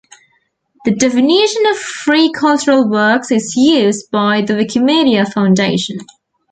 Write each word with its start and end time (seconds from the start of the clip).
The 0.83 0.95
"Definition 0.95 1.63
of 1.67 1.77
Free 1.77 2.31
Cultural 2.31 2.89
Works" 2.89 3.29
is 3.29 3.53
used 3.55 4.09
by 4.09 4.41
the 4.41 4.53
Wikimedia 4.55 5.31
Foundation. 5.31 5.99